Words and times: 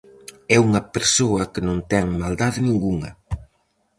É 0.55 0.57
unha 0.67 0.81
persoa 0.95 1.49
que 1.53 1.61
non 1.67 1.77
ten 1.91 2.05
maldade 2.21 2.59
ningunha. 2.67 3.11